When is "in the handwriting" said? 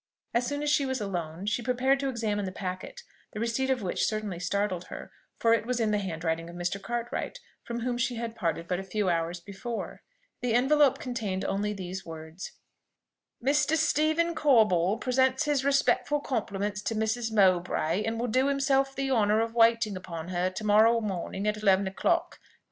5.79-6.49